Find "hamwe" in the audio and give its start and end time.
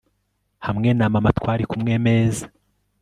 0.65-0.89